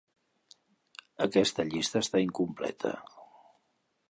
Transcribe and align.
Aquesta 1.27 1.67
llista 1.69 2.03
està 2.05 2.25
incompleta. 2.27 2.95